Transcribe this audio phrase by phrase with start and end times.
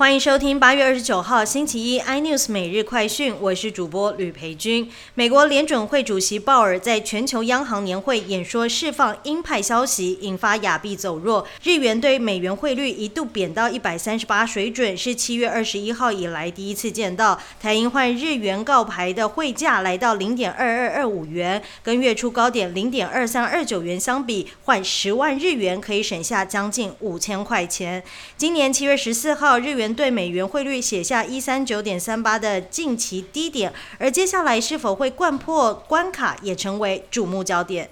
[0.00, 4.90] 欢迎收听八月二十九号星期一 iNews 每日快讯，我是主播吕培军。
[5.12, 17.38] 美国联准会主席鲍尔在全球央行年会演说释放鹰派消息，引发亚币走弱，日元对美元汇率一度贬到一百三十八水准，是七月二十一号以来第一次见到。
[17.60, 28.02] 台银换日元告牌的汇价来到零点二二二五元，跟月初高点零点二三二九元相比，换十万日元可以省下将近五千块钱。
[28.38, 37.90] 今年七月十四号，日元对美元汇率写下一三九点三八的近期低点，而接下来是否会贯破关卡，也成为瞩目焦点。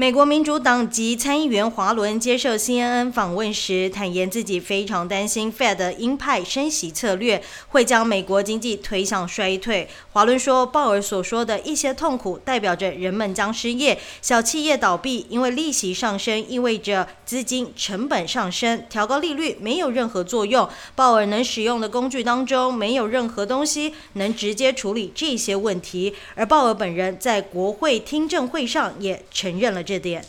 [0.00, 9.88] 美国民主党籍参议员华伦接受 CNN 访问时，坦言自己非常担心 Fed 鹰派升息策略会将美国经济推向衰退。
[10.12, 20.68] 华伦说，鲍尔所说的一些痛苦，代表着人们将失业、小企业倒闭，因为利息上升意味着资金成本上升，调高利率没有任何作用。
[20.94, 26.14] 鲍尔能使用的工具当中，没有任何东西能直接处理这些问题。
[26.36, 29.82] 而鲍尔本人在国会听证会上也承认了。
[29.88, 30.22] 这点。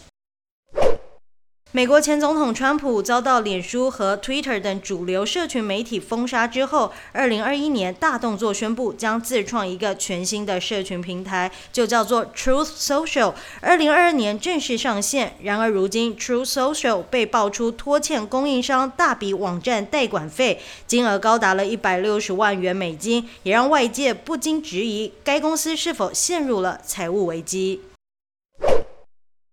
[1.71, 13.35] 美国前总统川普遭到脸书和 Twitter 等主流社群媒体封杀之后，二零二一年大动作宣布将自创一个全新的社群平台，就叫做 Truth Social。
[13.61, 15.35] 二零二二年正式上线。
[15.43, 27.81] 然而，如今 Truth Social 被爆出拖欠供应商大笔网站代管费，金额高达了一百六十万元美金，也让外界不禁质疑该公司是否陷入了财务危机。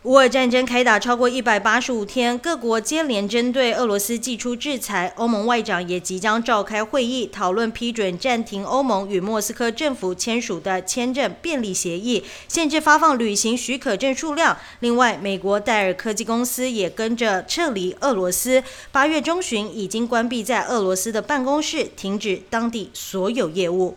[0.06, 5.12] 乌俄战争开打超过一百八十五天，各国接连针对俄罗斯寄出制裁。
[5.16, 14.56] 欧盟外长也即将召开会议，讨论批准暂停欧盟与莫斯科政府签署的签证便利协议，限制发放旅行许可证数量。
[14.78, 23.96] 另外，美国戴尔科技公司也跟着撤离俄罗斯，八月中旬已经关闭在俄罗斯的办公室，停止当地所有业务。